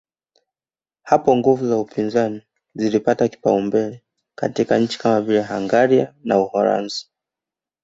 Hapo 1.03 1.35
nguvu 1.37 1.67
za 1.67 1.77
upinzani 1.77 2.41
zilipata 2.75 3.27
kipaumbele 3.27 4.03
katika 4.35 4.77
nchi 4.79 4.99
kama 4.99 5.21
vile 5.21 5.43
Hungaria 5.43 6.13
na 6.23 6.39
Uholanzi 6.39 7.07